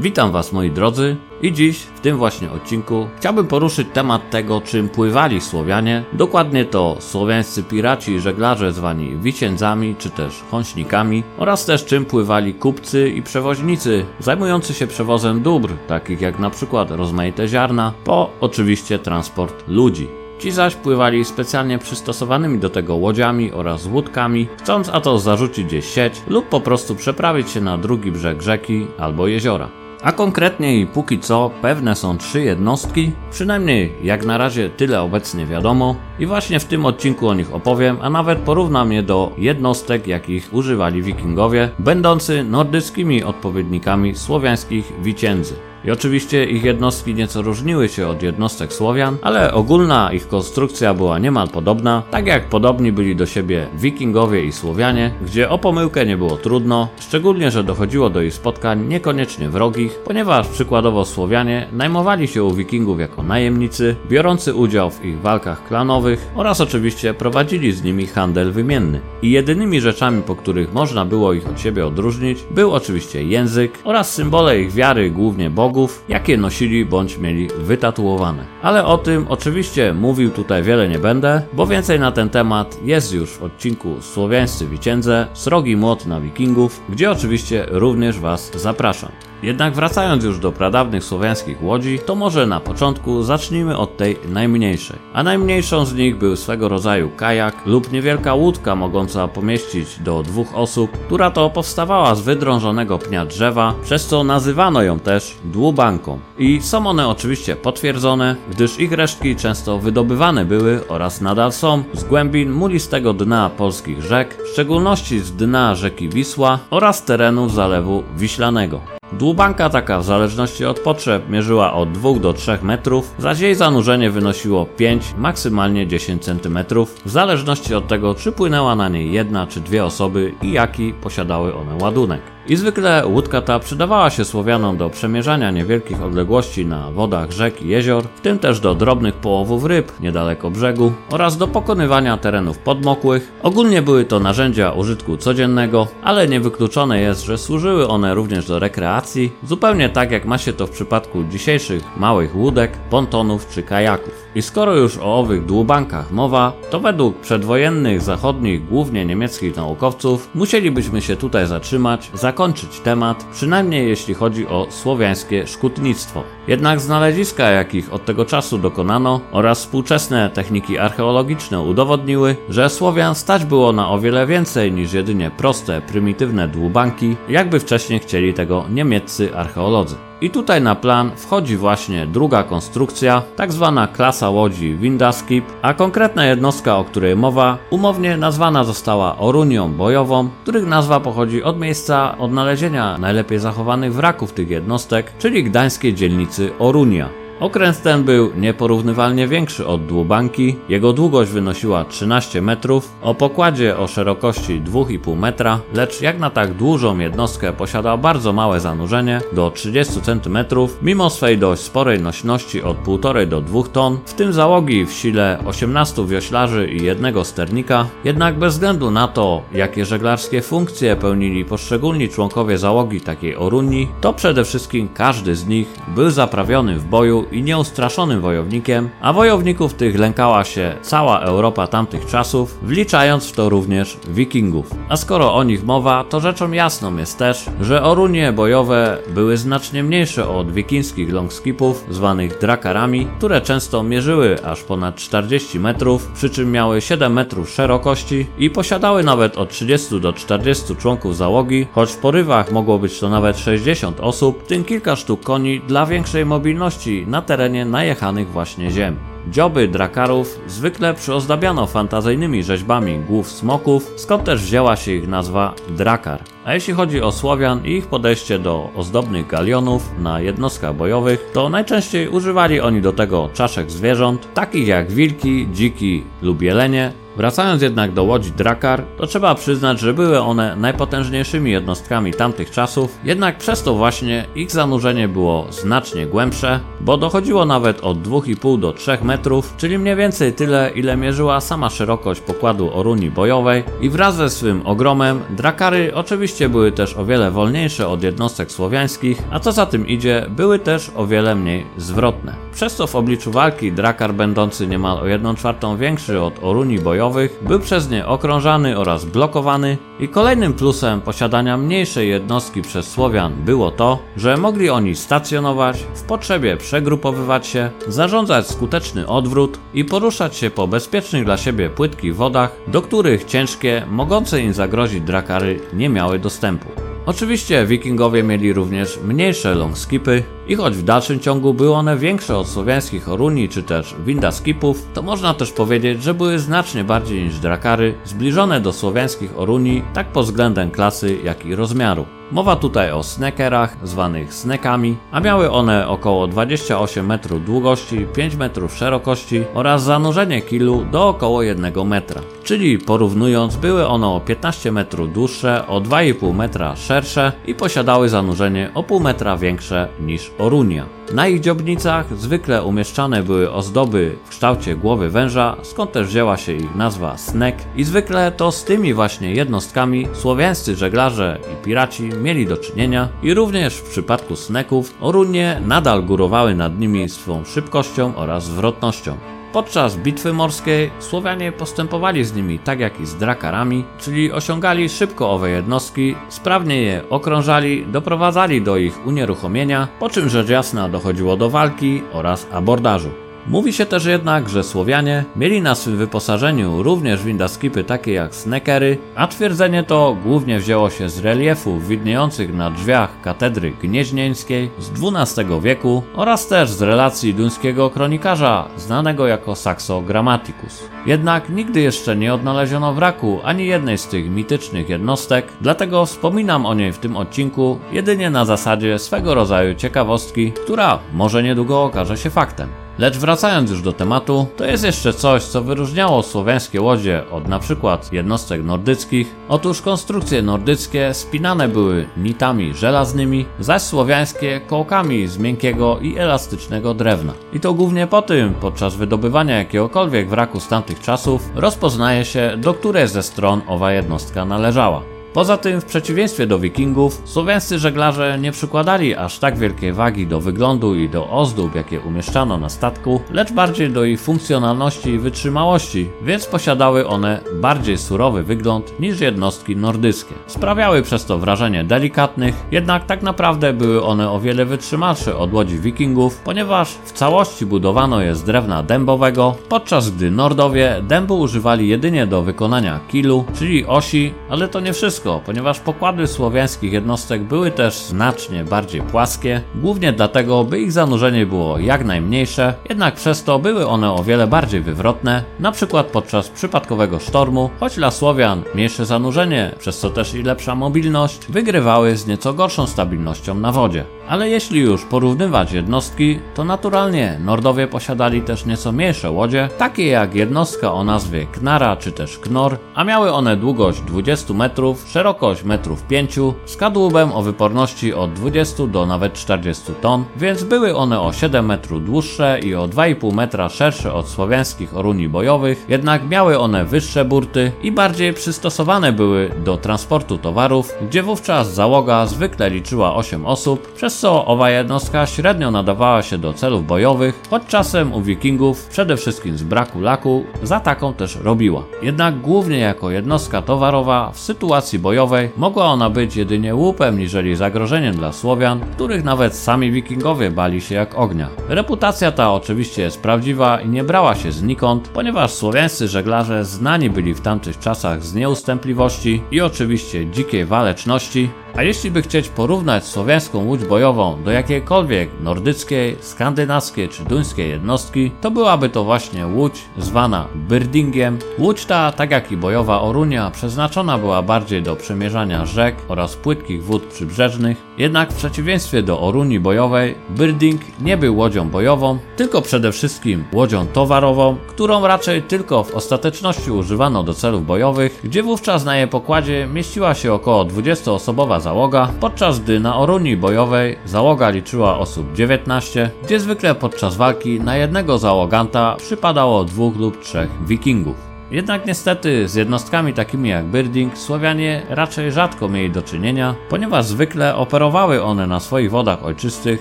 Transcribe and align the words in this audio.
Witam 0.00 0.32
Was 0.32 0.52
moi 0.52 0.70
drodzy 0.70 1.16
i 1.42 1.52
dziś 1.52 1.78
w 1.78 2.00
tym 2.00 2.16
właśnie 2.16 2.50
odcinku 2.50 3.08
chciałbym 3.16 3.46
poruszyć 3.46 3.88
temat 3.92 4.30
tego 4.30 4.60
czym 4.60 4.88
pływali 4.88 5.40
Słowianie, 5.40 6.04
dokładnie 6.12 6.64
to 6.64 6.96
słowiańscy 7.00 7.62
piraci 7.62 8.12
i 8.12 8.20
żeglarze 8.20 8.72
zwani 8.72 9.16
wiciędzami 9.16 9.96
czy 9.98 10.10
też 10.10 10.42
chąśnikami 10.50 11.22
oraz 11.38 11.64
też 11.64 11.84
czym 11.84 12.04
pływali 12.04 12.54
kupcy 12.54 13.08
i 13.08 13.22
przewoźnicy 13.22 14.04
zajmujący 14.18 14.74
się 14.74 14.86
przewozem 14.86 15.42
dóbr, 15.42 15.70
takich 15.86 16.20
jak 16.20 16.38
na 16.38 16.50
przykład 16.50 16.90
rozmaite 16.90 17.48
ziarna, 17.48 17.92
po 18.04 18.30
oczywiście 18.40 18.98
transport 18.98 19.68
ludzi. 19.68 20.08
Ci 20.38 20.50
zaś 20.50 20.74
pływali 20.74 21.24
specjalnie 21.24 21.78
przystosowanymi 21.78 22.58
do 22.58 22.70
tego 22.70 22.94
łodziami 22.94 23.52
oraz 23.52 23.86
łódkami, 23.86 24.48
chcąc 24.58 24.88
a 24.88 25.00
to 25.00 25.18
zarzucić 25.18 25.66
gdzieś 25.66 25.86
sieć 25.86 26.22
lub 26.28 26.48
po 26.48 26.60
prostu 26.60 26.94
przeprawić 26.94 27.50
się 27.50 27.60
na 27.60 27.78
drugi 27.78 28.12
brzeg 28.12 28.42
rzeki 28.42 28.86
albo 28.98 29.26
jeziora. 29.26 29.79
A 30.02 30.12
konkretniej 30.12 30.86
póki 30.86 31.18
co 31.18 31.50
pewne 31.62 31.94
są 31.94 32.18
trzy 32.18 32.42
jednostki, 32.42 33.12
przynajmniej 33.30 33.92
jak 34.02 34.24
na 34.24 34.38
razie 34.38 34.70
tyle 34.70 35.02
obecnie 35.02 35.46
wiadomo 35.46 35.96
i 36.18 36.26
właśnie 36.26 36.60
w 36.60 36.64
tym 36.64 36.86
odcinku 36.86 37.28
o 37.28 37.34
nich 37.34 37.54
opowiem, 37.54 37.96
a 38.00 38.10
nawet 38.10 38.38
porównam 38.38 38.92
je 38.92 39.02
do 39.02 39.32
jednostek 39.38 40.06
jakich 40.06 40.54
używali 40.54 41.02
wikingowie, 41.02 41.70
będący 41.78 42.44
nordyckimi 42.44 43.24
odpowiednikami 43.24 44.14
słowiańskich 44.14 44.92
wiciędzy. 45.02 45.69
I 45.84 45.90
oczywiście 45.90 46.44
ich 46.44 46.64
jednostki 46.64 47.14
nieco 47.14 47.42
różniły 47.42 47.88
się 47.88 48.08
od 48.08 48.22
jednostek 48.22 48.72
Słowian, 48.72 49.16
ale 49.22 49.54
ogólna 49.54 50.12
ich 50.12 50.28
konstrukcja 50.28 50.94
była 50.94 51.18
niemal 51.18 51.48
podobna, 51.48 52.02
tak 52.10 52.26
jak 52.26 52.48
podobni 52.48 52.92
byli 52.92 53.16
do 53.16 53.26
siebie 53.26 53.66
wikingowie 53.74 54.44
i 54.44 54.52
Słowianie, 54.52 55.14
gdzie 55.26 55.48
o 55.48 55.58
pomyłkę 55.58 56.06
nie 56.06 56.16
było 56.16 56.36
trudno, 56.36 56.88
szczególnie, 57.00 57.50
że 57.50 57.64
dochodziło 57.64 58.10
do 58.10 58.22
ich 58.22 58.34
spotkań 58.34 58.86
niekoniecznie 58.86 59.48
wrogich, 59.48 59.98
ponieważ 60.04 60.48
przykładowo 60.48 61.04
Słowianie 61.04 61.68
najmowali 61.72 62.28
się 62.28 62.44
u 62.44 62.54
wikingów 62.54 63.00
jako 63.00 63.22
najemnicy, 63.22 63.96
biorący 64.08 64.54
udział 64.54 64.90
w 64.90 65.04
ich 65.04 65.20
walkach 65.20 65.68
klanowych 65.68 66.30
oraz 66.34 66.60
oczywiście 66.60 67.14
prowadzili 67.14 67.72
z 67.72 67.82
nimi 67.82 68.06
handel 68.06 68.52
wymienny. 68.52 69.00
I 69.22 69.30
jedynymi 69.30 69.80
rzeczami, 69.80 70.22
po 70.22 70.36
których 70.36 70.72
można 70.72 71.04
było 71.04 71.32
ich 71.32 71.48
od 71.48 71.60
siebie 71.60 71.86
odróżnić, 71.86 72.38
był 72.50 72.72
oczywiście 72.72 73.24
język 73.24 73.78
oraz 73.84 74.14
symbole 74.14 74.60
ich 74.60 74.72
wiary, 74.72 75.10
głównie 75.10 75.50
bogów, 75.50 75.69
bogów, 75.70 76.04
jakie 76.08 76.36
nosili 76.36 76.84
bądź 76.84 77.18
mieli 77.18 77.48
wytatuowane. 77.58 78.44
Ale 78.62 78.84
o 78.84 78.98
tym 78.98 79.26
oczywiście 79.28 79.94
mówił 79.94 80.30
tutaj 80.30 80.62
wiele 80.62 80.88
nie 80.88 80.98
będę, 80.98 81.42
bo 81.52 81.66
więcej 81.66 82.00
na 82.00 82.12
ten 82.12 82.30
temat 82.30 82.78
jest 82.84 83.12
już 83.12 83.30
w 83.30 83.42
odcinku 83.42 83.96
Słowiańscy 84.00 84.66
Wiciędze, 84.66 85.26
Srogi 85.34 85.76
Młot 85.76 86.06
na 86.06 86.20
Wikingów, 86.20 86.80
gdzie 86.88 87.10
oczywiście 87.10 87.66
również 87.68 88.18
Was 88.18 88.50
zapraszam. 88.54 89.29
Jednak 89.42 89.74
wracając 89.74 90.24
już 90.24 90.38
do 90.38 90.52
pradawnych 90.52 91.04
słowiańskich 91.04 91.62
łodzi, 91.62 91.98
to 92.06 92.14
może 92.14 92.46
na 92.46 92.60
początku 92.60 93.22
zacznijmy 93.22 93.78
od 93.78 93.96
tej 93.96 94.16
najmniejszej. 94.28 94.98
A 95.12 95.22
najmniejszą 95.22 95.84
z 95.84 95.94
nich 95.94 96.16
był 96.16 96.36
swego 96.36 96.68
rodzaju 96.68 97.10
kajak 97.16 97.66
lub 97.66 97.92
niewielka 97.92 98.34
łódka 98.34 98.76
mogąca 98.76 99.28
pomieścić 99.28 99.98
do 99.98 100.22
dwóch 100.22 100.54
osób, 100.54 100.90
która 101.06 101.30
to 101.30 101.50
powstawała 101.50 102.14
z 102.14 102.20
wydrążonego 102.20 102.98
pnia 102.98 103.26
drzewa, 103.26 103.74
przez 103.82 104.06
co 104.06 104.24
nazywano 104.24 104.82
ją 104.82 104.98
też 104.98 105.36
dłubanką. 105.44 106.18
I 106.38 106.60
są 106.62 106.86
one 106.86 107.08
oczywiście 107.08 107.56
potwierdzone, 107.56 108.36
gdyż 108.50 108.80
ich 108.80 108.92
resztki 108.92 109.36
często 109.36 109.78
wydobywane 109.78 110.44
były 110.44 110.88
oraz 110.88 111.20
nadal 111.20 111.52
są 111.52 111.82
z 111.92 112.04
głębin 112.04 112.50
mulistego 112.50 113.14
dna 113.14 113.50
polskich 113.50 114.02
rzek, 114.02 114.42
w 114.44 114.48
szczególności 114.48 115.20
z 115.20 115.32
dna 115.32 115.74
rzeki 115.74 116.08
Wisła 116.08 116.58
oraz 116.70 117.04
terenów 117.04 117.52
zalewu 117.52 118.02
Wiślanego. 118.16 118.99
Dłubanka 119.12 119.70
taka 119.70 119.98
w 119.98 120.04
zależności 120.04 120.64
od 120.64 120.80
potrzeb 120.80 121.28
mierzyła 121.28 121.72
od 121.72 121.92
2 121.92 122.18
do 122.18 122.32
3 122.32 122.58
metrów, 122.62 123.14
zaś 123.18 123.40
jej 123.40 123.54
zanurzenie 123.54 124.10
wynosiło 124.10 124.66
5, 124.66 125.14
maksymalnie 125.18 125.86
10 125.86 126.24
cm, 126.24 126.58
w 127.06 127.10
zależności 127.10 127.74
od 127.74 127.88
tego 127.88 128.14
czy 128.14 128.32
płynęła 128.32 128.76
na 128.76 128.88
niej 128.88 129.12
jedna 129.12 129.46
czy 129.46 129.60
dwie 129.60 129.84
osoby 129.84 130.34
i 130.42 130.52
jaki 130.52 130.92
posiadały 130.92 131.54
one 131.54 131.74
ładunek. 131.80 132.20
I 132.46 132.56
zwykle 132.56 133.06
łódka 133.06 133.40
ta 133.40 133.58
przydawała 133.58 134.10
się 134.10 134.24
Słowianom 134.24 134.76
do 134.76 134.90
przemierzania 134.90 135.50
niewielkich 135.50 136.02
odległości 136.02 136.66
na 136.66 136.90
wodach 136.90 137.30
rzek 137.30 137.62
i 137.62 137.68
jezior, 137.68 138.04
w 138.04 138.20
tym 138.20 138.38
też 138.38 138.60
do 138.60 138.74
drobnych 138.74 139.14
połowów 139.14 139.64
ryb 139.64 139.92
niedaleko 140.00 140.50
brzegu 140.50 140.92
oraz 141.10 141.36
do 141.36 141.48
pokonywania 141.48 142.16
terenów 142.16 142.58
podmokłych. 142.58 143.32
Ogólnie 143.42 143.82
były 143.82 144.04
to 144.04 144.20
narzędzia 144.20 144.72
użytku 144.72 145.16
codziennego, 145.16 145.88
ale 146.02 146.28
niewykluczone 146.28 147.00
jest, 147.00 147.24
że 147.24 147.38
służyły 147.38 147.88
one 147.88 148.14
również 148.14 148.46
do 148.46 148.58
rekreacji, 148.58 149.32
zupełnie 149.42 149.88
tak 149.88 150.10
jak 150.10 150.24
ma 150.24 150.38
się 150.38 150.52
to 150.52 150.66
w 150.66 150.70
przypadku 150.70 151.24
dzisiejszych 151.24 151.82
małych 151.96 152.36
łódek, 152.36 152.72
pontonów 152.90 153.48
czy 153.48 153.62
kajaków. 153.62 154.29
I 154.34 154.42
skoro 154.42 154.76
już 154.76 154.98
o 154.98 155.18
owych 155.18 155.46
dłubankach 155.46 156.12
mowa, 156.12 156.52
to 156.70 156.80
według 156.80 157.20
przedwojennych 157.20 158.00
zachodnich, 158.00 158.68
głównie 158.68 159.04
niemieckich 159.04 159.56
naukowców, 159.56 160.30
musielibyśmy 160.34 161.02
się 161.02 161.16
tutaj 161.16 161.46
zatrzymać, 161.46 162.10
zakończyć 162.14 162.80
temat, 162.80 163.26
przynajmniej 163.32 163.88
jeśli 163.88 164.14
chodzi 164.14 164.46
o 164.46 164.66
słowiańskie 164.70 165.46
szkutnictwo. 165.46 166.22
Jednak 166.48 166.80
znaleziska, 166.80 167.50
jakich 167.50 167.92
od 167.92 168.04
tego 168.04 168.24
czasu 168.24 168.58
dokonano, 168.58 169.20
oraz 169.32 169.58
współczesne 169.58 170.30
techniki 170.30 170.78
archeologiczne 170.78 171.60
udowodniły, 171.60 172.36
że 172.48 172.70
Słowian 172.70 173.14
stać 173.14 173.44
było 173.44 173.72
na 173.72 173.90
o 173.90 173.98
wiele 173.98 174.26
więcej 174.26 174.72
niż 174.72 174.92
jedynie 174.92 175.30
proste, 175.36 175.80
prymitywne 175.80 176.48
dłubanki, 176.48 177.16
jakby 177.28 177.60
wcześniej 177.60 178.00
chcieli 178.00 178.34
tego 178.34 178.64
niemieccy 178.70 179.36
archeolodzy. 179.36 180.09
I 180.20 180.30
tutaj 180.30 180.60
na 180.60 180.74
plan 180.74 181.10
wchodzi 181.16 181.56
właśnie 181.56 182.06
druga 182.06 182.42
konstrukcja, 182.42 183.22
tak 183.36 183.52
zwana 183.52 183.86
klasa 183.86 184.30
łodzi 184.30 184.74
Windaskip, 184.74 185.44
a 185.62 185.74
konkretna 185.74 186.26
jednostka, 186.26 186.76
o 186.76 186.84
której 186.84 187.16
mowa, 187.16 187.58
umownie 187.70 188.16
nazwana 188.16 188.64
została 188.64 189.18
Orunią 189.18 189.72
bojową, 189.72 190.28
których 190.42 190.66
nazwa 190.66 191.00
pochodzi 191.00 191.42
od 191.42 191.60
miejsca 191.60 192.18
odnalezienia 192.18 192.98
najlepiej 192.98 193.38
zachowanych 193.38 193.94
wraków 193.94 194.32
tych 194.32 194.50
jednostek, 194.50 195.12
czyli 195.18 195.44
gdańskiej 195.44 195.94
dzielnicy 195.94 196.50
Orunia. 196.58 197.19
Okręt 197.40 197.82
ten 197.82 198.04
był 198.04 198.32
nieporównywalnie 198.36 199.28
większy 199.28 199.66
od 199.66 199.86
dłubanki, 199.86 200.56
jego 200.68 200.92
długość 200.92 201.30
wynosiła 201.30 201.84
13 201.84 202.42
metrów, 202.42 202.92
o 203.02 203.14
pokładzie 203.14 203.78
o 203.78 203.86
szerokości 203.86 204.62
2,5 204.62 205.16
metra, 205.16 205.60
lecz 205.74 206.00
jak 206.00 206.18
na 206.18 206.30
tak 206.30 206.54
dużą 206.54 206.98
jednostkę 206.98 207.52
posiadał 207.52 207.98
bardzo 207.98 208.32
małe 208.32 208.60
zanurzenie 208.60 209.20
do 209.32 209.50
30 209.50 210.00
cm, 210.00 210.38
mimo 210.82 211.10
swej 211.10 211.38
dość 211.38 211.62
sporej 211.62 212.00
nośności 212.00 212.62
od 212.62 212.84
1,5 212.84 213.26
do 213.26 213.40
2 213.40 213.62
ton, 213.62 213.98
w 214.06 214.14
tym 214.14 214.32
załogi 214.32 214.86
w 214.86 214.92
sile 214.92 215.38
18 215.46 216.06
wioślarzy 216.06 216.68
i 216.68 216.82
jednego 216.82 217.24
sternika, 217.24 217.86
jednak 218.04 218.38
bez 218.38 218.54
względu 218.54 218.90
na 218.90 219.08
to, 219.08 219.42
jakie 219.54 219.84
żeglarskie 219.84 220.42
funkcje 220.42 220.96
pełnili 220.96 221.44
poszczególni 221.44 222.08
członkowie 222.08 222.58
załogi 222.58 223.00
takiej 223.00 223.36
Oruni, 223.36 223.88
to 224.00 224.12
przede 224.12 224.44
wszystkim 224.44 224.88
każdy 224.94 225.34
z 225.34 225.46
nich 225.46 225.68
był 225.94 226.10
zaprawiony 226.10 226.78
w 226.78 226.84
boju 226.84 227.29
i 227.32 227.42
nieustraszonym 227.42 228.20
wojownikiem, 228.20 228.88
a 229.00 229.12
wojowników 229.12 229.74
tych 229.74 229.98
lękała 229.98 230.44
się 230.44 230.74
cała 230.82 231.20
Europa 231.20 231.66
tamtych 231.66 232.06
czasów, 232.06 232.58
wliczając 232.62 233.28
w 233.28 233.32
to 233.32 233.48
również 233.48 233.98
wikingów. 234.08 234.70
A 234.88 234.96
skoro 234.96 235.34
o 235.34 235.44
nich 235.44 235.64
mowa, 235.64 236.04
to 236.04 236.20
rzeczą 236.20 236.52
jasną 236.52 236.96
jest 236.96 237.18
też, 237.18 237.46
że 237.60 237.82
orunie 237.82 238.32
bojowe 238.32 238.98
były 239.08 239.36
znacznie 239.36 239.82
mniejsze 239.82 240.28
od 240.28 240.52
wikińskich 240.52 241.12
longskipów, 241.12 241.84
zwanych 241.90 242.38
drakarami, 242.38 243.08
które 243.18 243.40
często 243.40 243.82
mierzyły 243.82 244.44
aż 244.44 244.62
ponad 244.62 244.96
40 244.96 245.60
metrów, 245.60 246.10
przy 246.14 246.30
czym 246.30 246.52
miały 246.52 246.80
7 246.80 247.12
metrów 247.12 247.50
szerokości 247.50 248.26
i 248.38 248.50
posiadały 248.50 249.04
nawet 249.04 249.38
od 249.38 249.50
30 249.50 250.00
do 250.00 250.12
40 250.12 250.76
członków 250.76 251.16
załogi, 251.16 251.66
choć 251.72 251.90
w 251.90 251.96
porywach 251.96 252.52
mogło 252.52 252.78
być 252.78 253.00
to 253.00 253.08
nawet 253.08 253.38
60 253.38 254.00
osób, 254.00 254.46
tym 254.46 254.64
kilka 254.64 254.96
sztuk 254.96 255.22
koni 255.22 255.60
dla 255.60 255.86
większej 255.86 256.26
mobilności 256.26 257.04
na 257.06 257.19
na 257.20 257.26
terenie 257.26 257.64
najechanych 257.64 258.30
właśnie 258.30 258.70
ziem. 258.70 258.96
Dzioby 259.28 259.68
drakarów 259.68 260.40
zwykle 260.46 260.94
przyozdabiano 260.94 261.66
fantazyjnymi 261.66 262.42
rzeźbami 262.42 262.98
głów 262.98 263.30
smoków, 263.30 263.92
skąd 263.96 264.24
też 264.24 264.42
wzięła 264.42 264.76
się 264.76 264.92
ich 264.92 265.08
nazwa 265.08 265.54
drakar. 265.68 266.20
A 266.50 266.54
jeśli 266.54 266.74
chodzi 266.74 267.02
o 267.02 267.12
Słowian 267.12 267.66
i 267.66 267.70
ich 267.70 267.86
podejście 267.86 268.38
do 268.38 268.70
ozdobnych 268.76 269.26
galionów 269.26 269.90
na 269.98 270.20
jednostkach 270.20 270.76
bojowych, 270.76 271.30
to 271.32 271.48
najczęściej 271.48 272.08
używali 272.08 272.60
oni 272.60 272.80
do 272.80 272.92
tego 272.92 273.30
czaszek 273.34 273.70
zwierząt, 273.70 274.34
takich 274.34 274.66
jak 274.66 274.92
wilki, 274.92 275.48
dziki 275.52 276.04
lub 276.22 276.42
jelenie, 276.42 276.92
Wracając 277.16 277.62
jednak 277.62 277.92
do 277.92 278.04
łodzi 278.04 278.32
Drakar, 278.32 278.84
to 278.98 279.06
trzeba 279.06 279.34
przyznać, 279.34 279.80
że 279.80 279.94
były 279.94 280.20
one 280.20 280.56
najpotężniejszymi 280.56 281.50
jednostkami 281.50 282.14
tamtych 282.14 282.50
czasów, 282.50 282.98
jednak 283.04 283.38
przez 283.38 283.62
to 283.62 283.74
właśnie 283.74 284.26
ich 284.34 284.50
zanurzenie 284.50 285.08
było 285.08 285.46
znacznie 285.50 286.06
głębsze, 286.06 286.60
bo 286.80 286.96
dochodziło 286.96 287.44
nawet 287.44 287.80
od 287.80 287.98
2,5 287.98 288.60
do 288.60 288.72
3 288.72 288.98
metrów, 289.02 289.54
czyli 289.56 289.78
mniej 289.78 289.96
więcej 289.96 290.32
tyle, 290.32 290.70
ile 290.74 290.96
mierzyła 290.96 291.40
sama 291.40 291.70
szerokość 291.70 292.20
pokładu 292.20 292.70
oruni 292.74 293.10
bojowej. 293.10 293.64
I 293.80 293.90
wraz 293.90 294.16
ze 294.16 294.30
swym 294.30 294.66
ogromem 294.66 295.20
Drakary 295.30 295.94
oczywiście 295.94 296.39
Oczywiście 296.40 296.58
były 296.58 296.72
też 296.72 296.96
o 296.96 297.04
wiele 297.04 297.30
wolniejsze 297.30 297.88
od 297.88 298.02
jednostek 298.02 298.52
słowiańskich, 298.52 299.22
a 299.30 299.40
co 299.40 299.52
za 299.52 299.66
tym 299.66 299.88
idzie, 299.88 300.26
były 300.30 300.58
też 300.58 300.90
o 300.94 301.06
wiele 301.06 301.34
mniej 301.34 301.66
zwrotne. 301.76 302.34
Przez 302.54 302.76
co 302.76 302.86
w 302.86 302.96
obliczu 302.96 303.30
walki 303.30 303.72
Drakar 303.72 304.14
będący 304.14 304.66
niemal 304.66 304.98
o 304.98 305.06
1 305.06 305.36
czwartą 305.36 305.76
większy 305.76 306.20
od 306.20 306.34
Oruni 306.42 306.78
bojowych 306.78 307.38
był 307.42 307.60
przez 307.60 307.90
nie 307.90 308.06
okrążany 308.06 308.78
oraz 308.78 309.04
blokowany 309.04 309.78
i 310.00 310.08
kolejnym 310.08 310.52
plusem 310.52 311.00
posiadania 311.00 311.56
mniejszej 311.56 312.08
jednostki 312.08 312.62
przez 312.62 312.88
Słowian 312.88 313.32
było 313.44 313.70
to, 313.70 313.98
że 314.16 314.36
mogli 314.36 314.70
oni 314.70 314.96
stacjonować, 314.96 315.84
w 315.94 316.02
potrzebie 316.02 316.56
przegrupowywać 316.56 317.46
się, 317.46 317.70
zarządzać 317.88 318.48
skuteczny 318.48 319.06
odwrót 319.06 319.58
i 319.74 319.84
poruszać 319.84 320.36
się 320.36 320.50
po 320.50 320.66
bezpiecznych 320.66 321.24
dla 321.24 321.36
siebie 321.36 321.70
płytkich 321.70 322.16
wodach, 322.16 322.56
do 322.66 322.82
których 322.82 323.24
ciężkie, 323.24 323.82
mogące 323.90 324.40
im 324.40 324.52
zagrozić 324.52 325.00
drakary 325.00 325.60
nie 325.72 325.88
miały 325.88 326.18
dostępu. 326.18 326.68
Oczywiście 327.06 327.66
wikingowie 327.66 328.22
mieli 328.22 328.52
również 328.52 328.98
mniejsze 329.04 329.54
longskipy 329.54 330.22
i 330.50 330.56
choć 330.56 330.76
w 330.76 330.82
dalszym 330.82 331.20
ciągu 331.20 331.54
były 331.54 331.74
one 331.74 331.96
większe 331.96 332.38
od 332.38 332.48
słowiańskich 332.48 333.08
oruni 333.08 333.48
czy 333.48 333.62
też 333.62 333.94
windaskipów, 334.06 334.86
to 334.94 335.02
można 335.02 335.34
też 335.34 335.52
powiedzieć, 335.52 336.02
że 336.02 336.14
były 336.14 336.38
znacznie 336.38 336.84
bardziej 336.84 337.24
niż 337.24 337.38
drakary 337.38 337.94
zbliżone 338.04 338.60
do 338.60 338.72
słowiańskich 338.72 339.38
oruni 339.38 339.82
tak 339.94 340.12
pod 340.12 340.24
względem 340.24 340.70
klasy 340.70 341.18
jak 341.24 341.46
i 341.46 341.54
rozmiaru. 341.54 342.06
Mowa 342.32 342.56
tutaj 342.56 342.92
o 342.92 343.02
snekerach, 343.02 343.76
zwanych 343.82 344.34
snekami, 344.34 344.96
a 345.12 345.20
miały 345.20 345.50
one 345.50 345.88
około 345.88 346.26
28 346.26 347.06
metrów 347.06 347.44
długości, 347.44 348.06
5 348.14 348.34
metrów 348.34 348.76
szerokości 348.76 349.44
oraz 349.54 349.82
zanurzenie 349.82 350.42
kilu 350.42 350.84
do 350.92 351.08
około 351.08 351.42
1 351.42 351.86
metra. 351.86 352.20
Czyli 352.44 352.78
porównując, 352.78 353.56
były 353.56 353.86
one 353.86 354.06
o 354.06 354.20
15 354.20 354.72
metrów 354.72 355.12
dłuższe, 355.12 355.66
o 355.66 355.80
2,5 355.80 356.34
metra 356.34 356.76
szersze 356.76 357.32
i 357.46 357.54
posiadały 357.54 358.08
zanurzenie 358.08 358.70
o 358.74 358.82
pół 358.82 359.00
metra 359.00 359.36
większe 359.36 359.88
niż 360.00 360.30
orunia. 360.40 360.86
Na 361.14 361.28
ich 361.28 361.40
dziobnicach 361.40 362.18
zwykle 362.18 362.64
umieszczane 362.64 363.22
były 363.22 363.52
ozdoby 363.52 364.16
w 364.24 364.28
kształcie 364.28 364.76
głowy 364.76 365.10
węża, 365.10 365.56
skąd 365.62 365.92
też 365.92 366.06
wzięła 366.06 366.36
się 366.36 366.52
ich 366.52 366.74
nazwa 366.74 367.18
snek 367.18 367.56
i 367.76 367.84
zwykle 367.84 368.32
to 368.32 368.52
z 368.52 368.64
tymi 368.64 368.94
właśnie 368.94 369.34
jednostkami 369.34 370.08
słowiańscy 370.12 370.76
żeglarze 370.76 371.38
i 371.52 371.64
piraci 371.64 372.02
mieli 372.02 372.46
do 372.46 372.56
czynienia 372.56 373.08
i 373.22 373.34
również 373.34 373.76
w 373.76 373.90
przypadku 373.90 374.36
sneków 374.36 374.94
orunie 375.00 375.60
nadal 375.66 376.02
górowały 376.02 376.54
nad 376.54 376.78
nimi 376.78 377.08
swą 377.08 377.44
szybkością 377.44 378.16
oraz 378.16 378.44
zwrotnością. 378.44 379.39
Podczas 379.52 379.96
bitwy 379.96 380.32
morskiej 380.32 380.90
Słowianie 380.98 381.52
postępowali 381.52 382.24
z 382.24 382.34
nimi 382.34 382.58
tak 382.58 382.80
jak 382.80 383.00
i 383.00 383.06
z 383.06 383.16
drakarami, 383.16 383.84
czyli 383.98 384.32
osiągali 384.32 384.88
szybko 384.88 385.30
owe 385.30 385.50
jednostki, 385.50 386.14
sprawnie 386.28 386.82
je 386.82 387.02
okrążali, 387.10 387.86
doprowadzali 387.86 388.62
do 388.62 388.76
ich 388.76 389.06
unieruchomienia, 389.06 389.88
po 390.00 390.08
czym 390.08 390.28
rzecz 390.28 390.48
jasna 390.48 390.88
dochodziło 390.88 391.36
do 391.36 391.50
walki 391.50 392.02
oraz 392.12 392.46
abordażu. 392.52 393.29
Mówi 393.46 393.72
się 393.72 393.86
też 393.86 394.04
jednak, 394.04 394.48
że 394.48 394.64
Słowianie 394.64 395.24
mieli 395.36 395.62
na 395.62 395.74
swym 395.74 395.96
wyposażeniu 395.96 396.82
również 396.82 397.24
windaskipy 397.24 397.84
takie 397.84 398.12
jak 398.12 398.34
snekery, 398.34 398.98
a 399.16 399.26
twierdzenie 399.26 399.82
to 399.82 400.16
głównie 400.24 400.58
wzięło 400.58 400.90
się 400.90 401.08
z 401.08 401.18
reliefów 401.18 401.88
widniejących 401.88 402.54
na 402.54 402.70
drzwiach 402.70 403.20
katedry 403.20 403.70
gnieźnieńskiej 403.82 404.70
z 404.78 404.90
XII 404.90 405.60
wieku 405.60 406.02
oraz 406.14 406.46
też 406.46 406.70
z 406.70 406.82
relacji 406.82 407.34
duńskiego 407.34 407.90
kronikarza 407.90 408.68
znanego 408.76 409.26
jako 409.26 409.56
Saxo 409.56 410.00
Grammaticus. 410.00 410.84
Jednak 411.06 411.48
nigdy 411.48 411.80
jeszcze 411.80 412.16
nie 412.16 412.34
odnaleziono 412.34 412.94
wraku 412.94 413.40
ani 413.44 413.66
jednej 413.66 413.98
z 413.98 414.06
tych 414.06 414.30
mitycznych 414.30 414.88
jednostek, 414.88 415.46
dlatego 415.60 416.06
wspominam 416.06 416.66
o 416.66 416.74
niej 416.74 416.92
w 416.92 416.98
tym 416.98 417.16
odcinku 417.16 417.78
jedynie 417.92 418.30
na 418.30 418.44
zasadzie 418.44 418.98
swego 418.98 419.34
rodzaju 419.34 419.74
ciekawostki, 419.74 420.52
która 420.52 420.98
może 421.12 421.42
niedługo 421.42 421.84
okaże 421.84 422.16
się 422.16 422.30
faktem. 422.30 422.68
Lecz 423.00 423.18
wracając 423.18 423.70
już 423.70 423.82
do 423.82 423.92
tematu, 423.92 424.46
to 424.56 424.64
jest 424.64 424.84
jeszcze 424.84 425.12
coś, 425.12 425.42
co 425.42 425.62
wyróżniało 425.62 426.22
słowiańskie 426.22 426.80
łodzie 426.80 427.22
od 427.30 427.46
np. 427.46 427.98
jednostek 428.12 428.64
nordyckich. 428.64 429.34
Otóż 429.48 429.82
konstrukcje 429.82 430.42
nordyckie 430.42 431.14
spinane 431.14 431.68
były 431.68 432.08
nitami 432.16 432.74
żelaznymi, 432.74 433.46
zaś 433.60 433.82
słowiańskie 433.82 434.60
kołkami 434.66 435.26
z 435.26 435.38
miękkiego 435.38 435.98
i 436.00 436.18
elastycznego 436.18 436.94
drewna. 436.94 437.32
I 437.52 437.60
to 437.60 437.74
głównie 437.74 438.06
po 438.06 438.22
tym, 438.22 438.54
podczas 438.54 438.96
wydobywania 438.96 439.58
jakiegokolwiek 439.58 440.28
wraku 440.28 440.60
z 440.60 440.68
tamtych 440.68 441.00
czasów, 441.00 441.50
rozpoznaje 441.54 442.24
się, 442.24 442.54
do 442.56 442.74
której 442.74 443.08
ze 443.08 443.22
stron 443.22 443.60
owa 443.66 443.92
jednostka 443.92 444.44
należała. 444.44 445.19
Poza 445.32 445.56
tym, 445.56 445.80
w 445.80 445.84
przeciwieństwie 445.84 446.46
do 446.46 446.58
wikingów, 446.58 447.22
słowiańscy 447.24 447.78
żeglarze 447.78 448.38
nie 448.38 448.52
przykładali 448.52 449.14
aż 449.14 449.38
tak 449.38 449.58
wielkiej 449.58 449.92
wagi 449.92 450.26
do 450.26 450.40
wyglądu 450.40 450.94
i 450.94 451.08
do 451.08 451.30
ozdób, 451.30 451.74
jakie 451.74 452.00
umieszczano 452.00 452.58
na 452.58 452.68
statku, 452.68 453.20
lecz 453.30 453.52
bardziej 453.52 453.90
do 453.90 454.04
ich 454.04 454.20
funkcjonalności 454.20 455.10
i 455.10 455.18
wytrzymałości, 455.18 456.10
więc 456.22 456.46
posiadały 456.46 457.06
one 457.06 457.40
bardziej 457.54 457.98
surowy 457.98 458.42
wygląd 458.42 459.00
niż 459.00 459.20
jednostki 459.20 459.76
nordyckie. 459.76 460.34
Sprawiały 460.46 461.02
przez 461.02 461.24
to 461.24 461.38
wrażenie 461.38 461.84
delikatnych, 461.84 462.54
jednak 462.70 463.06
tak 463.06 463.22
naprawdę 463.22 463.72
były 463.72 464.04
one 464.04 464.30
o 464.30 464.40
wiele 464.40 464.64
wytrzymalsze 464.64 465.36
od 465.36 465.52
łodzi 465.54 465.78
wikingów, 465.78 466.36
ponieważ 466.44 466.88
w 467.04 467.12
całości 467.12 467.66
budowano 467.66 468.22
je 468.22 468.34
z 468.34 468.42
drewna 468.42 468.82
dębowego, 468.82 469.54
podczas 469.68 470.10
gdy 470.10 470.30
Nordowie 470.30 471.02
dębu 471.02 471.38
używali 471.38 471.88
jedynie 471.88 472.26
do 472.26 472.42
wykonania 472.42 473.00
kilu, 473.08 473.44
czyli 473.58 473.86
osi, 473.86 474.34
ale 474.48 474.68
to 474.68 474.80
nie 474.80 474.92
wszystko 474.92 475.19
wszystko, 475.20 475.40
ponieważ 475.46 475.80
pokłady 475.80 476.26
słowiańskich 476.26 476.92
jednostek 476.92 477.42
były 477.42 477.70
też 477.70 477.98
znacznie 477.98 478.64
bardziej 478.64 479.02
płaskie, 479.02 479.62
głównie 479.74 480.12
dlatego, 480.12 480.64
by 480.64 480.80
ich 480.80 480.92
zanurzenie 480.92 481.46
było 481.46 481.78
jak 481.78 482.04
najmniejsze, 482.04 482.74
jednak 482.88 483.14
przez 483.14 483.44
to 483.44 483.58
były 483.58 483.86
one 483.86 484.12
o 484.12 484.24
wiele 484.24 484.46
bardziej 484.46 484.80
wywrotne, 484.80 485.44
na 485.58 485.72
przykład 485.72 486.06
podczas 486.06 486.48
przypadkowego 486.48 487.18
sztormu, 487.18 487.70
choć 487.80 487.96
dla 487.96 488.10
Słowian 488.10 488.62
mniejsze 488.74 489.06
zanurzenie, 489.06 489.74
przez 489.78 489.98
co 489.98 490.10
też 490.10 490.34
i 490.34 490.42
lepsza 490.42 490.74
mobilność, 490.74 491.46
wygrywały 491.48 492.16
z 492.16 492.26
nieco 492.26 492.52
gorszą 492.54 492.86
stabilnością 492.86 493.54
na 493.54 493.72
wodzie. 493.72 494.04
Ale 494.30 494.48
jeśli 494.48 494.80
już 494.80 495.04
porównywać 495.04 495.72
jednostki, 495.72 496.38
to 496.54 496.64
naturalnie 496.64 497.40
Nordowie 497.44 497.86
posiadali 497.86 498.42
też 498.42 498.66
nieco 498.66 498.92
mniejsze 498.92 499.30
łodzie, 499.30 499.68
takie 499.78 500.06
jak 500.06 500.34
jednostka 500.34 500.92
o 500.92 501.04
nazwie 501.04 501.46
Knara 501.46 501.96
czy 501.96 502.12
też 502.12 502.38
Knor, 502.38 502.78
a 502.94 503.04
miały 503.04 503.32
one 503.32 503.56
długość 503.56 504.00
20 504.00 504.54
metrów, 504.54 505.08
szerokość 505.08 505.64
metrów 505.64 506.02
5, 506.02 506.38
z 506.64 506.76
kadłubem 506.76 507.32
o 507.32 507.42
wyporności 507.42 508.14
od 508.14 508.32
20 508.32 508.86
do 508.86 509.06
nawet 509.06 509.32
40 509.32 509.92
ton, 510.00 510.24
więc 510.36 510.64
były 510.64 510.96
one 510.96 511.20
o 511.20 511.32
7 511.32 511.66
metrów 511.66 512.04
dłuższe 512.04 512.58
i 512.62 512.74
o 512.74 512.88
2,5 512.88 513.34
metra 513.34 513.68
szersze 513.68 514.12
od 514.14 514.28
słowiańskich 514.28 514.96
oruni 514.96 515.28
bojowych, 515.28 515.86
jednak 515.88 516.28
miały 516.28 516.58
one 516.58 516.84
wyższe 516.84 517.24
burty 517.24 517.72
i 517.82 517.92
bardziej 517.92 518.34
przystosowane 518.34 519.12
były 519.12 519.50
do 519.64 519.76
transportu 519.76 520.38
towarów, 520.38 520.94
gdzie 521.08 521.22
wówczas 521.22 521.74
załoga 521.74 522.26
zwykle 522.26 522.70
liczyła 522.70 523.14
8 523.14 523.46
osób, 523.46 523.92
przez 523.92 524.19
co 524.20 524.46
owa 524.46 524.70
jednostka 524.70 525.26
średnio 525.26 525.70
nadawała 525.70 526.22
się 526.22 526.38
do 526.38 526.52
celów 526.52 526.86
bojowych, 526.86 527.42
choć 527.50 527.62
czasem 527.66 528.12
u 528.12 528.22
wikingów, 528.22 528.86
przede 528.86 529.16
wszystkim 529.16 529.58
z 529.58 529.62
braku 529.62 530.00
laku, 530.00 530.44
za 530.62 530.80
taką 530.80 531.14
też 531.14 531.36
robiła. 531.36 531.84
Jednak 532.02 532.40
głównie 532.40 532.78
jako 532.78 533.10
jednostka 533.10 533.62
towarowa 533.62 534.30
w 534.34 534.38
sytuacji 534.38 534.98
bojowej 534.98 535.50
mogła 535.56 535.84
ona 535.84 536.10
być 536.10 536.36
jedynie 536.36 536.74
łupem 536.74 537.18
niżeli 537.18 537.56
zagrożeniem 537.56 538.14
dla 538.14 538.32
Słowian, 538.32 538.80
których 538.92 539.24
nawet 539.24 539.56
sami 539.56 539.90
wikingowie 539.90 540.50
bali 540.50 540.80
się 540.80 540.94
jak 540.94 541.18
ognia. 541.18 541.48
Reputacja 541.68 542.32
ta 542.32 542.52
oczywiście 542.52 543.02
jest 543.02 543.22
prawdziwa 543.22 543.80
i 543.80 543.88
nie 543.88 544.04
brała 544.04 544.34
się 544.34 544.52
znikąd, 544.52 545.08
ponieważ 545.08 545.50
słowiańscy 545.50 546.08
żeglarze 546.08 546.64
znani 546.64 547.10
byli 547.10 547.34
w 547.34 547.40
tamtych 547.40 547.78
czasach 547.78 548.22
z 548.22 548.34
nieustępliwości 548.34 549.42
i 549.50 549.60
oczywiście 549.60 550.26
dzikiej 550.26 550.64
waleczności, 550.64 551.50
a 551.76 551.82
jeśli 551.82 552.10
by 552.10 552.22
chcieć 552.22 552.48
porównać 552.48 553.04
słowiańską 553.04 553.64
łódź 553.64 553.84
bojową 553.84 554.42
do 554.44 554.50
jakiejkolwiek 554.50 555.30
nordyckiej, 555.40 556.16
skandynawskiej 556.20 557.08
czy 557.08 557.24
duńskiej 557.24 557.70
jednostki, 557.70 558.30
to 558.40 558.50
byłaby 558.50 558.88
to 558.88 559.04
właśnie 559.04 559.46
łódź 559.46 559.84
zwana 559.98 560.48
Byrdingiem. 560.54 561.38
Łódź 561.58 561.84
ta, 561.84 562.12
tak 562.12 562.30
jak 562.30 562.52
i 562.52 562.56
bojowa 562.56 563.00
Orunia, 563.00 563.50
przeznaczona 563.50 564.18
była 564.18 564.42
bardziej 564.42 564.82
do 564.82 564.96
przemierzania 564.96 565.66
rzek 565.66 565.96
oraz 566.08 566.36
płytkich 566.36 566.84
wód 566.84 567.02
przybrzeżnych, 567.02 567.76
jednak 568.00 568.32
w 568.32 568.36
przeciwieństwie 568.36 569.02
do 569.02 569.20
Oruni 569.20 569.60
bojowej, 569.60 570.14
Byrding 570.28 570.80
nie 571.00 571.16
był 571.16 571.36
łodzią 571.36 571.68
bojową, 571.68 572.18
tylko 572.36 572.62
przede 572.62 572.92
wszystkim 572.92 573.44
łodzią 573.52 573.86
towarową, 573.86 574.56
którą 574.66 575.06
raczej 575.06 575.42
tylko 575.42 575.84
w 575.84 575.94
ostateczności 575.94 576.70
używano 576.70 577.22
do 577.22 577.34
celów 577.34 577.66
bojowych, 577.66 578.20
gdzie 578.24 578.42
wówczas 578.42 578.84
na 578.84 578.96
jej 578.96 579.08
pokładzie 579.08 579.68
mieściła 579.72 580.14
się 580.14 580.32
około 580.32 580.64
20-osobowa 580.64 581.60
załoga, 581.60 582.12
podczas 582.20 582.60
gdy 582.60 582.80
na 582.80 582.96
Oruni 582.96 583.36
bojowej 583.36 583.98
załoga 584.06 584.50
liczyła 584.50 584.98
osób 584.98 585.32
19, 585.34 586.10
gdzie 586.24 586.40
zwykle 586.40 586.74
podczas 586.74 587.16
walki 587.16 587.60
na 587.60 587.76
jednego 587.76 588.18
załoganta 588.18 588.96
przypadało 588.98 589.64
dwóch 589.64 589.96
lub 589.96 590.22
trzech 590.22 590.50
wikingów. 590.66 591.29
Jednak 591.50 591.86
niestety 591.86 592.48
z 592.48 592.54
jednostkami 592.54 593.12
takimi 593.12 593.48
jak 593.48 593.64
Birding 593.64 594.18
Słowianie 594.18 594.82
raczej 594.88 595.32
rzadko 595.32 595.68
mieli 595.68 595.90
do 595.90 596.02
czynienia, 596.02 596.54
ponieważ 596.68 597.04
zwykle 597.04 597.56
operowały 597.56 598.22
one 598.22 598.46
na 598.46 598.60
swoich 598.60 598.90
wodach 598.90 599.24
ojczystych 599.24 599.80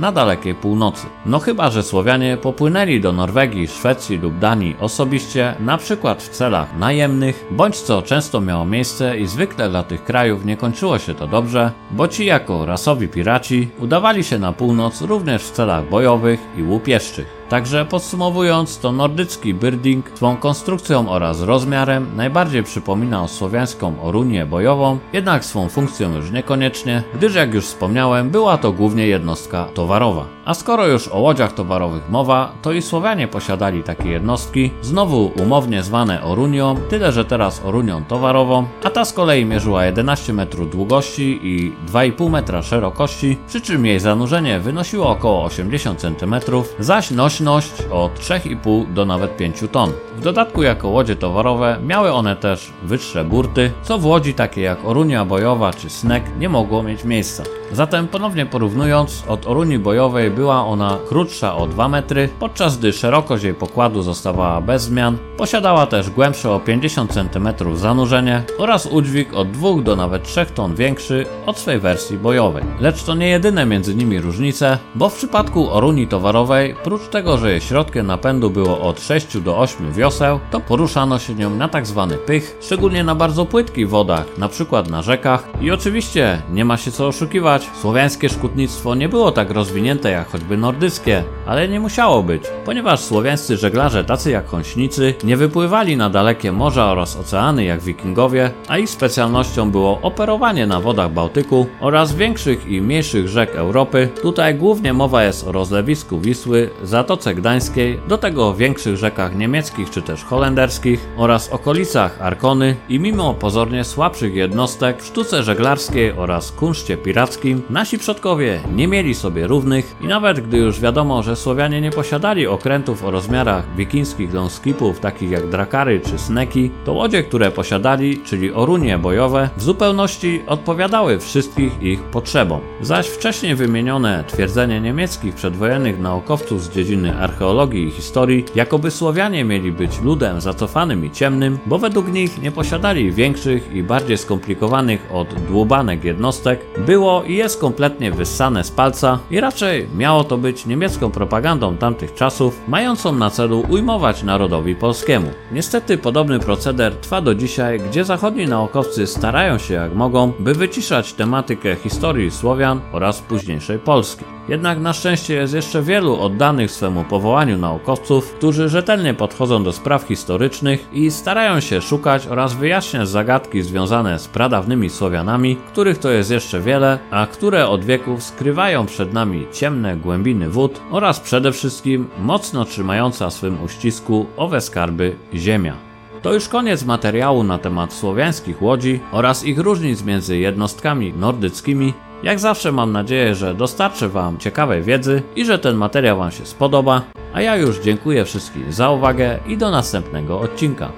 na 0.00 0.12
dalekiej 0.12 0.54
północy. 0.54 1.06
No 1.26 1.38
chyba, 1.38 1.70
że 1.70 1.82
Słowianie 1.82 2.36
popłynęli 2.36 3.00
do 3.00 3.12
Norwegii, 3.12 3.68
Szwecji 3.68 4.18
lub 4.18 4.38
Danii 4.38 4.76
osobiście, 4.80 5.54
na 5.60 5.78
przykład 5.78 6.22
w 6.22 6.28
celach 6.28 6.78
najemnych, 6.78 7.46
bądź 7.50 7.76
co 7.76 8.02
często 8.02 8.40
miało 8.40 8.64
miejsce 8.64 9.18
i 9.18 9.26
zwykle 9.26 9.70
dla 9.70 9.82
tych 9.82 10.04
krajów 10.04 10.44
nie 10.44 10.56
kończyło 10.56 10.98
się 10.98 11.14
to 11.14 11.26
dobrze, 11.26 11.70
bo 11.90 12.08
ci 12.08 12.26
jako 12.26 12.66
rasowi 12.66 13.08
piraci 13.08 13.68
udawali 13.78 14.24
się 14.24 14.38
na 14.38 14.52
północ 14.52 15.00
również 15.02 15.42
w 15.42 15.50
celach 15.50 15.88
bojowych 15.88 16.40
i 16.58 16.62
łupieszczych. 16.62 17.41
Także 17.52 17.84
podsumowując, 17.84 18.78
to 18.78 18.92
nordycki 18.92 19.54
birding 19.54 20.10
swą 20.14 20.36
konstrukcją 20.36 21.08
oraz 21.08 21.40
rozmiarem 21.40 22.06
najbardziej 22.16 22.62
przypomina 22.62 23.28
słowiańską 23.28 24.02
orunię 24.02 24.46
bojową, 24.46 24.98
jednak 25.12 25.44
swą 25.44 25.68
funkcją 25.68 26.14
już 26.14 26.30
niekoniecznie, 26.30 27.02
gdyż 27.14 27.34
jak 27.34 27.54
już 27.54 27.64
wspomniałem, 27.64 28.30
była 28.30 28.58
to 28.58 28.72
głównie 28.72 29.06
jednostka 29.06 29.64
towarowa. 29.64 30.26
A 30.44 30.54
skoro 30.54 30.86
już 30.86 31.08
o 31.08 31.18
łodziach 31.18 31.52
towarowych 31.54 32.10
mowa, 32.10 32.52
to 32.62 32.72
i 32.72 32.82
Słowianie 32.82 33.28
posiadali 33.28 33.82
takie 33.82 34.08
jednostki, 34.08 34.70
znowu 34.82 35.32
umownie 35.42 35.82
zwane 35.82 36.22
Orunią, 36.22 36.76
tyle 36.88 37.12
że 37.12 37.24
teraz 37.24 37.64
Orunią 37.64 38.04
towarową, 38.04 38.66
a 38.84 38.90
ta 38.90 39.04
z 39.04 39.12
kolei 39.12 39.44
mierzyła 39.44 39.84
11 39.84 40.32
metrów 40.32 40.70
długości 40.70 41.40
i 41.42 41.72
2,5 41.92 42.30
metra 42.30 42.62
szerokości, 42.62 43.38
przy 43.48 43.60
czym 43.60 43.86
jej 43.86 44.00
zanurzenie 44.00 44.60
wynosiło 44.60 45.08
około 45.08 45.44
80 45.44 46.00
cm, 46.00 46.34
zaś 46.78 47.10
nośność 47.42 47.82
od 47.90 48.18
3,5 48.18 48.92
do 48.92 49.04
nawet 49.04 49.36
5 49.36 49.64
ton. 49.72 49.92
W 50.16 50.20
dodatku 50.20 50.62
jako 50.62 50.88
łodzie 50.88 51.16
towarowe 51.16 51.78
miały 51.82 52.12
one 52.12 52.36
też 52.36 52.72
wyższe 52.82 53.24
burty, 53.24 53.72
co 53.82 53.98
w 53.98 54.06
łodzi 54.06 54.34
takiej 54.34 54.64
jak 54.64 54.84
Orunia 54.84 55.24
bojowa 55.24 55.72
czy 55.72 55.90
Snek 55.90 56.24
nie 56.38 56.48
mogło 56.48 56.82
mieć 56.82 57.04
miejsca. 57.04 57.42
Zatem 57.72 58.08
ponownie 58.08 58.46
porównując, 58.46 59.24
od 59.28 59.46
Oruni 59.46 59.78
bojowej 59.78 60.30
była 60.30 60.66
ona 60.66 60.98
krótsza 61.08 61.56
o 61.56 61.66
2 61.66 61.88
metry, 61.88 62.28
podczas 62.40 62.78
gdy 62.78 62.92
szerokość 62.92 63.44
jej 63.44 63.54
pokładu 63.54 64.02
zostawała 64.02 64.60
bez 64.60 64.82
zmian. 64.82 65.18
Posiadała 65.36 65.86
też 65.86 66.10
głębsze 66.10 66.50
o 66.50 66.60
50 66.60 67.12
cm 67.12 67.76
zanurzenie 67.76 68.42
oraz 68.58 68.86
udźwig 68.86 69.34
od 69.34 69.50
2 69.50 69.82
do 69.82 69.96
nawet 69.96 70.22
3 70.22 70.46
ton 70.46 70.74
większy 70.74 71.26
od 71.46 71.58
swej 71.58 71.80
wersji 71.80 72.18
bojowej. 72.18 72.64
Lecz 72.80 73.02
to 73.02 73.14
nie 73.14 73.28
jedyne 73.28 73.66
między 73.66 73.94
nimi 73.94 74.20
różnice, 74.20 74.78
bo 74.94 75.08
w 75.08 75.14
przypadku 75.14 75.70
Oruni 75.70 76.08
towarowej, 76.08 76.74
prócz 76.84 77.08
tego, 77.08 77.38
że 77.38 77.50
jej 77.50 77.60
środkiem 77.60 78.06
napędu 78.06 78.50
było 78.50 78.80
od 78.80 79.00
6 79.00 79.38
do 79.38 79.58
8 79.58 79.92
wioseł, 79.92 80.40
to 80.50 80.60
poruszano 80.60 81.18
się 81.18 81.34
nią 81.34 81.50
na 81.50 81.68
tak 81.68 81.86
zwany 81.86 82.16
pych, 82.16 82.56
szczególnie 82.60 83.04
na 83.04 83.14
bardzo 83.14 83.46
płytkich 83.46 83.88
wodach, 83.88 84.26
np. 84.38 84.82
na 84.90 85.02
rzekach 85.02 85.48
i 85.60 85.70
oczywiście 85.70 86.42
nie 86.52 86.64
ma 86.64 86.76
się 86.76 86.90
co 86.90 87.06
oszukiwać, 87.06 87.61
słowiańskie 87.80 88.28
szkutnictwo 88.28 88.94
nie 88.94 89.08
było 89.08 89.32
tak 89.32 89.50
rozwinięte 89.50 90.10
jak 90.10 90.28
choćby 90.28 90.56
nordyckie, 90.56 91.24
ale 91.46 91.68
nie 91.68 91.80
musiało 91.80 92.22
być, 92.22 92.42
ponieważ 92.64 93.00
słowiańscy 93.00 93.56
żeglarze 93.56 94.04
tacy 94.04 94.30
jak 94.30 94.46
Hąśnicy 94.46 95.14
nie 95.24 95.36
wypływali 95.36 95.96
na 95.96 96.10
dalekie 96.10 96.52
morza 96.52 96.90
oraz 96.90 97.16
oceany 97.16 97.64
jak 97.64 97.80
wikingowie, 97.80 98.50
a 98.68 98.78
ich 98.78 98.90
specjalnością 98.90 99.70
było 99.70 100.00
operowanie 100.02 100.66
na 100.66 100.80
wodach 100.80 101.12
Bałtyku 101.12 101.66
oraz 101.80 102.14
większych 102.14 102.66
i 102.66 102.80
mniejszych 102.80 103.28
rzek 103.28 103.54
Europy. 103.54 104.08
Tutaj 104.22 104.54
głównie 104.54 104.92
mowa 104.92 105.24
jest 105.24 105.46
o 105.46 105.52
rozlewisku 105.52 106.20
Wisły, 106.20 106.70
Zatoce 106.82 107.34
Gdańskiej, 107.34 108.00
do 108.08 108.18
tego 108.18 108.48
o 108.48 108.54
większych 108.54 108.96
rzekach 108.96 109.36
niemieckich 109.36 109.90
czy 109.90 110.02
też 110.02 110.24
holenderskich 110.24 111.08
oraz 111.16 111.48
okolicach 111.48 112.22
Arkony 112.22 112.76
i 112.88 113.00
mimo 113.00 113.34
pozornie 113.34 113.84
słabszych 113.84 114.34
jednostek 114.34 115.02
w 115.02 115.06
sztuce 115.06 115.42
żeglarskiej 115.42 116.12
oraz 116.12 116.52
kunszcie 116.52 116.96
pirackim, 116.96 117.51
nasi 117.70 117.98
przodkowie 117.98 118.60
nie 118.74 118.88
mieli 118.88 119.14
sobie 119.14 119.46
równych 119.46 119.96
i 120.00 120.06
nawet 120.06 120.40
gdy 120.40 120.58
już 120.58 120.80
wiadomo, 120.80 121.22
że 121.22 121.36
Słowianie 121.36 121.80
nie 121.80 121.90
posiadali 121.90 122.46
okrętów 122.46 123.04
o 123.04 123.10
rozmiarach 123.10 123.76
wikińskich 123.76 124.34
longskipów 124.34 125.00
takich 125.00 125.30
jak 125.30 125.48
drakary 125.48 126.00
czy 126.00 126.18
sneki, 126.18 126.70
to 126.84 126.92
łodzie, 126.92 127.22
które 127.22 127.50
posiadali, 127.50 128.18
czyli 128.24 128.52
orunie 128.52 128.98
bojowe, 128.98 129.50
w 129.56 129.62
zupełności 129.62 130.42
odpowiadały 130.46 131.18
wszystkich 131.18 131.82
ich 131.82 132.02
potrzebom. 132.02 132.60
Zaś 132.80 133.06
wcześniej 133.06 133.54
wymienione 133.54 134.24
twierdzenie 134.26 134.80
niemieckich 134.80 135.34
przedwojennych 135.34 136.00
naukowców 136.00 136.62
z 136.62 136.70
dziedziny 136.70 137.18
archeologii 137.18 137.86
i 137.86 137.90
historii, 137.90 138.44
jakoby 138.54 138.90
Słowianie 138.90 139.44
mieli 139.44 139.72
być 139.72 140.00
ludem 140.00 140.40
zacofanym 140.40 141.04
i 141.04 141.10
ciemnym, 141.10 141.58
bo 141.66 141.78
według 141.78 142.12
nich 142.12 142.42
nie 142.42 142.52
posiadali 142.52 143.12
większych 143.12 143.72
i 143.74 143.82
bardziej 143.82 144.18
skomplikowanych 144.18 145.08
od 145.12 145.34
dłubanek 145.48 146.04
jednostek, 146.04 146.60
było 146.86 147.22
i 147.22 147.36
jest 147.42 147.60
kompletnie 147.60 148.12
wyssane 148.12 148.64
z 148.64 148.70
palca 148.70 149.18
i 149.30 149.40
raczej 149.40 149.88
miało 149.96 150.24
to 150.24 150.38
być 150.38 150.66
niemiecką 150.66 151.10
propagandą 151.10 151.76
tamtych 151.76 152.14
czasów, 152.14 152.60
mającą 152.68 153.12
na 153.12 153.30
celu 153.30 153.64
ujmować 153.68 154.22
narodowi 154.22 154.76
polskiemu. 154.76 155.30
Niestety 155.52 155.98
podobny 155.98 156.40
proceder 156.40 156.96
trwa 156.96 157.20
do 157.20 157.34
dzisiaj, 157.34 157.80
gdzie 157.80 158.04
zachodni 158.04 158.46
naukowcy 158.46 159.06
starają 159.06 159.58
się 159.58 159.74
jak 159.74 159.94
mogą, 159.94 160.32
by 160.38 160.54
wyciszać 160.54 161.12
tematykę 161.12 161.76
historii 161.76 162.30
Słowian 162.30 162.80
oraz 162.92 163.20
późniejszej 163.20 163.78
Polski. 163.78 164.24
Jednak 164.48 164.80
na 164.80 164.92
szczęście 164.92 165.34
jest 165.34 165.54
jeszcze 165.54 165.82
wielu 165.82 166.20
oddanych 166.20 166.70
swemu 166.70 167.04
powołaniu 167.04 167.58
naukowców, 167.58 168.32
którzy 168.32 168.68
rzetelnie 168.68 169.14
podchodzą 169.14 169.64
do 169.64 169.72
spraw 169.72 170.02
historycznych 170.02 170.88
i 170.92 171.10
starają 171.10 171.60
się 171.60 171.80
szukać 171.80 172.26
oraz 172.26 172.54
wyjaśniać 172.54 173.08
zagadki 173.08 173.62
związane 173.62 174.18
z 174.18 174.28
pradawnymi 174.28 174.90
Słowianami, 174.90 175.56
których 175.56 175.98
to 175.98 176.10
jest 176.10 176.30
jeszcze 176.30 176.60
wiele, 176.60 176.98
a 177.10 177.26
które 177.26 177.68
od 177.68 177.84
wieków 177.84 178.22
skrywają 178.22 178.86
przed 178.86 179.12
nami 179.12 179.46
ciemne 179.52 179.96
głębiny 179.96 180.48
wód 180.48 180.80
oraz 180.90 181.20
przede 181.20 181.52
wszystkim 181.52 182.08
mocno 182.18 182.64
trzymająca 182.64 183.30
swym 183.30 183.62
uścisku 183.62 184.26
owe 184.36 184.60
skarby 184.60 185.16
ziemia. 185.34 185.76
To 186.22 186.32
już 186.32 186.48
koniec 186.48 186.84
materiału 186.84 187.44
na 187.44 187.58
temat 187.58 187.92
słowiańskich 187.92 188.62
łodzi 188.62 189.00
oraz 189.12 189.44
ich 189.44 189.58
różnic 189.58 190.04
między 190.04 190.38
jednostkami 190.38 191.12
nordyckimi. 191.12 191.94
Jak 192.22 192.38
zawsze 192.38 192.72
mam 192.72 192.92
nadzieję, 192.92 193.34
że 193.34 193.54
dostarczę 193.54 194.08
Wam 194.08 194.38
ciekawej 194.38 194.82
wiedzy 194.82 195.22
i 195.36 195.44
że 195.44 195.58
ten 195.58 195.76
materiał 195.76 196.18
Wam 196.18 196.30
się 196.30 196.46
spodoba. 196.46 197.02
A 197.34 197.40
ja 197.40 197.56
już 197.56 197.78
dziękuję 197.78 198.24
wszystkim 198.24 198.72
za 198.72 198.90
uwagę 198.90 199.38
i 199.46 199.56
do 199.56 199.70
następnego 199.70 200.40
odcinka. 200.40 200.92